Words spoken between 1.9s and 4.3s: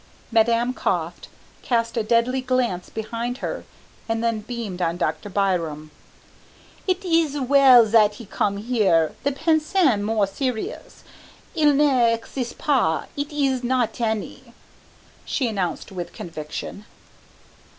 a deadly glance behind her and